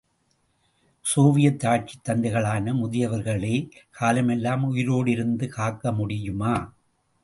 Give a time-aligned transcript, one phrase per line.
[1.05, 3.69] Soviet ஆட்சித் தந்தைகளான முதியவர்களே,
[3.91, 6.73] காலமெல்லாம், உயிரோடிருந்து, காக்க முடியுமா?